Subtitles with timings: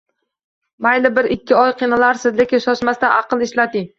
[0.85, 3.89] Mayli bir-ikki oy qiynalarsiz, lekin shoshmasdan aqlni ishlating